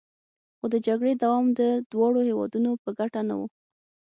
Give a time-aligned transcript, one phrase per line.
[0.57, 3.41] خو د جګړې دوام د دواړو هیوادونو په ګټه نه و